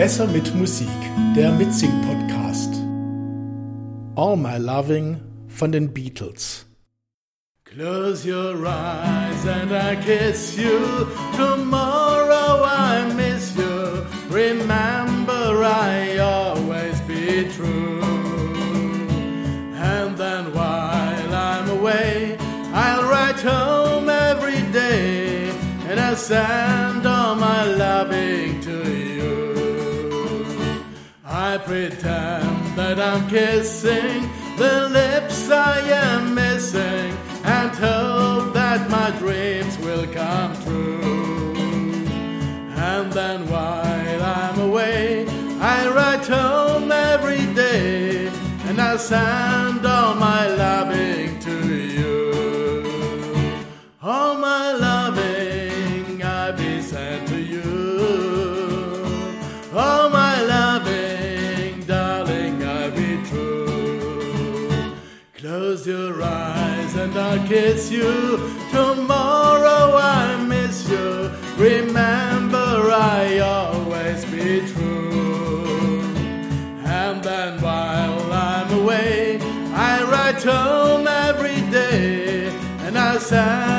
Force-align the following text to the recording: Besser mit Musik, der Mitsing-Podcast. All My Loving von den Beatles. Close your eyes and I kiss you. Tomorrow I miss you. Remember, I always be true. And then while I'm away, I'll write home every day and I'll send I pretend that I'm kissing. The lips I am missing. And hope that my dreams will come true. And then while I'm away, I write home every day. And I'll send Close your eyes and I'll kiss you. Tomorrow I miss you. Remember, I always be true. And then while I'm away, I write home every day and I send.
Besser 0.00 0.26
mit 0.28 0.54
Musik, 0.54 0.88
der 1.36 1.52
Mitsing-Podcast. 1.52 2.72
All 4.16 4.34
My 4.34 4.56
Loving 4.56 5.20
von 5.46 5.72
den 5.72 5.92
Beatles. 5.92 6.64
Close 7.66 8.26
your 8.26 8.56
eyes 8.64 9.46
and 9.46 9.70
I 9.70 9.96
kiss 9.96 10.56
you. 10.56 11.06
Tomorrow 11.36 12.64
I 12.64 13.12
miss 13.14 13.54
you. 13.54 14.06
Remember, 14.30 15.62
I 15.66 16.18
always 16.18 16.98
be 17.02 17.46
true. 17.54 18.00
And 19.76 20.16
then 20.16 20.46
while 20.54 21.34
I'm 21.34 21.68
away, 21.78 22.38
I'll 22.72 23.06
write 23.06 23.42
home 23.42 24.08
every 24.08 24.62
day 24.72 25.50
and 25.90 26.00
I'll 26.00 26.16
send 26.16 26.79
I 31.52 31.58
pretend 31.58 32.76
that 32.76 33.00
I'm 33.00 33.28
kissing. 33.28 34.30
The 34.56 34.88
lips 34.88 35.50
I 35.50 35.80
am 35.80 36.32
missing. 36.32 37.10
And 37.42 37.72
hope 37.72 38.54
that 38.54 38.88
my 38.88 39.10
dreams 39.18 39.76
will 39.78 40.06
come 40.12 40.54
true. 40.62 41.56
And 42.92 43.12
then 43.12 43.48
while 43.48 44.22
I'm 44.22 44.60
away, 44.60 45.26
I 45.58 45.88
write 45.88 46.28
home 46.28 46.92
every 46.92 47.44
day. 47.52 48.28
And 48.66 48.80
I'll 48.80 48.96
send 48.96 49.59
Close 65.50 65.84
your 65.84 66.22
eyes 66.22 66.94
and 66.94 67.18
I'll 67.18 67.44
kiss 67.48 67.90
you. 67.90 68.38
Tomorrow 68.70 69.96
I 69.96 70.40
miss 70.46 70.88
you. 70.88 71.28
Remember, 71.56 72.68
I 72.92 73.40
always 73.40 74.24
be 74.26 74.60
true. 74.72 76.02
And 76.84 77.20
then 77.24 77.60
while 77.60 78.32
I'm 78.32 78.72
away, 78.80 79.40
I 79.74 80.04
write 80.04 80.40
home 80.40 81.08
every 81.08 81.60
day 81.72 82.46
and 82.84 82.96
I 82.96 83.18
send. 83.18 83.69